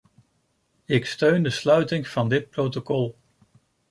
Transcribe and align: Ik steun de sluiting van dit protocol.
Ik 0.85 1.05
steun 1.05 1.43
de 1.43 1.49
sluiting 1.49 2.07
van 2.07 2.29
dit 2.29 2.49
protocol. 2.49 3.17